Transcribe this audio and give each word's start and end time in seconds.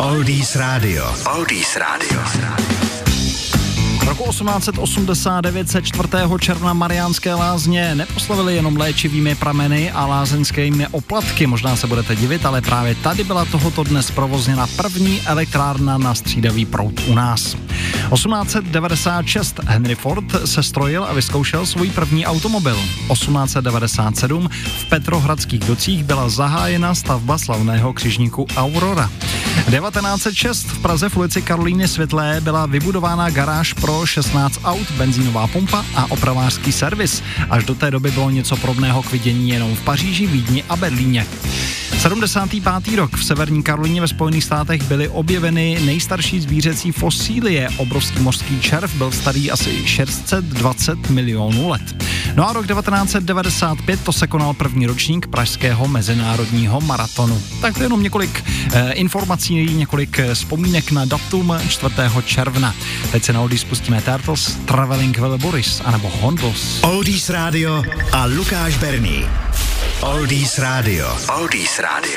Oldies 0.00 0.56
Radio. 0.56 1.04
Oldies 1.36 1.76
Radio. 1.76 2.20
Roku 4.06 4.30
1889 4.30 5.70
se 5.70 5.82
4. 5.82 6.08
června 6.40 6.72
Mariánské 6.72 7.34
lázně 7.34 7.94
neposlavili 7.94 8.56
jenom 8.56 8.76
léčivými 8.76 9.34
prameny 9.34 9.90
a 9.90 10.06
lázeňskými 10.06 10.86
oplatky. 10.90 11.46
Možná 11.46 11.76
se 11.76 11.86
budete 11.86 12.16
divit, 12.16 12.46
ale 12.46 12.60
právě 12.60 12.94
tady 12.94 13.24
byla 13.24 13.44
tohoto 13.44 13.84
dnes 13.84 14.10
provozněna 14.10 14.66
první 14.76 15.20
elektrárna 15.26 15.98
na 15.98 16.14
střídavý 16.14 16.66
prout 16.66 17.00
u 17.06 17.14
nás. 17.14 17.56
1896 18.14 19.60
Henry 19.64 19.94
Ford 19.94 20.24
se 20.46 20.62
strojil 20.62 21.04
a 21.04 21.12
vyzkoušel 21.12 21.66
svůj 21.66 21.90
první 21.90 22.26
automobil. 22.26 22.76
1897 23.12 24.48
v 24.78 24.84
Petrohradských 24.84 25.60
docích 25.60 26.04
byla 26.04 26.28
zahájena 26.28 26.94
stavba 26.94 27.38
slavného 27.38 27.92
křižníku 27.92 28.46
Aurora. 28.56 29.10
1906 29.64 30.66
v 30.66 30.78
Praze 30.78 31.08
v 31.08 31.16
ulici 31.16 31.42
Karolíny 31.42 31.88
Světlé 31.88 32.40
byla 32.40 32.66
vybudována 32.66 33.30
garáž 33.30 33.72
pro 33.72 34.06
16 34.06 34.60
aut, 34.64 34.90
benzínová 34.90 35.46
pumpa 35.46 35.84
a 35.94 36.10
opravářský 36.10 36.72
servis. 36.72 37.22
Až 37.50 37.64
do 37.64 37.74
té 37.74 37.90
doby 37.90 38.10
bylo 38.10 38.30
něco 38.30 38.56
podobného 38.56 39.02
k 39.02 39.12
vidění 39.12 39.50
jenom 39.50 39.76
v 39.76 39.82
Paříži, 39.82 40.26
Vídni 40.26 40.64
a 40.68 40.76
Berlíně. 40.76 41.26
75. 41.98 42.96
rok 42.96 43.16
v 43.16 43.24
Severní 43.24 43.62
Karolíně 43.62 44.00
ve 44.00 44.08
Spojených 44.08 44.44
státech 44.44 44.82
byly 44.82 45.08
objeveny 45.08 45.78
nejstarší 45.84 46.40
zvířecí 46.40 46.92
fosílie. 46.92 47.68
Obrovský 47.76 48.20
mořský 48.20 48.60
červ 48.60 48.94
byl 48.94 49.12
starý 49.12 49.50
asi 49.50 49.86
620 49.86 51.10
milionů 51.10 51.68
let. 51.68 52.09
No 52.34 52.48
a 52.48 52.52
rok 52.52 52.66
1995 52.66 54.00
to 54.04 54.12
se 54.12 54.26
konal 54.26 54.54
první 54.54 54.86
ročník 54.86 55.26
Pražského 55.26 55.88
mezinárodního 55.88 56.80
maratonu. 56.80 57.42
Tak 57.60 57.74
to 57.74 57.80
je 57.80 57.84
jenom 57.84 58.02
několik 58.02 58.44
eh, 58.72 58.92
informací, 58.92 59.74
několik 59.74 60.18
eh, 60.18 60.34
vzpomínek 60.34 60.90
na 60.90 61.04
datum 61.04 61.54
4. 61.68 61.94
června. 62.24 62.74
Teď 63.12 63.24
se 63.24 63.32
na 63.32 63.40
Oldies 63.40 63.60
spustíme 63.60 64.00
Turtles, 64.02 64.58
Traveling 64.64 65.18
Wilburys 65.18 65.82
anebo 65.84 66.08
Hondos. 66.20 66.82
Oldies 66.82 67.30
Radio 67.30 67.82
a 68.12 68.24
Lukáš 68.24 68.76
Berný. 68.76 69.26
Oldies 70.00 70.58
Radio. 70.58 71.18
Oldies 71.36 71.78
Radio. 71.78 72.10